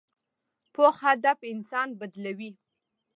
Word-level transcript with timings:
پوخ 0.73 0.95
هدف 1.07 1.39
انسان 1.51 1.89
بدلوي 1.99 2.51